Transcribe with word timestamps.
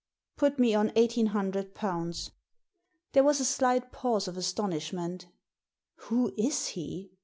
"Put 0.35 0.57
me 0.57 0.73
on 0.73 0.91
eighteen 0.95 1.27
hundred 1.27 1.75
pounds." 1.75 2.31
There 3.11 3.23
was 3.23 3.39
a 3.39 3.45
slight 3.45 3.91
pause 3.91 4.27
of 4.27 4.35
astonishment 4.35 5.27
"Who 6.07 6.33
is 6.39 6.69
he?" 6.69 7.11